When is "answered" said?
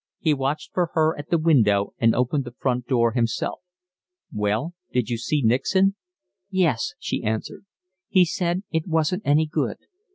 7.23-7.67